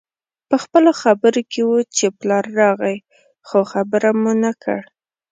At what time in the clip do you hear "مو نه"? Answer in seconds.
4.21-4.51